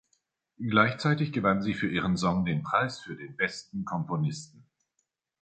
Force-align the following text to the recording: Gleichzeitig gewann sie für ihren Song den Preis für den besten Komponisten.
Gleichzeitig 0.57 1.31
gewann 1.31 1.61
sie 1.61 1.75
für 1.75 1.87
ihren 1.87 2.17
Song 2.17 2.43
den 2.43 2.63
Preis 2.63 2.99
für 3.01 3.15
den 3.15 3.37
besten 3.37 3.85
Komponisten. 3.85 4.65